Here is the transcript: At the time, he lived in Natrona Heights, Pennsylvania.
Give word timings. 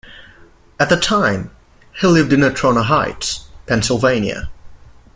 At 0.79 0.89
the 0.89 0.97
time, 0.97 1.51
he 1.93 2.07
lived 2.07 2.33
in 2.33 2.39
Natrona 2.39 2.85
Heights, 2.85 3.49
Pennsylvania. 3.67 4.49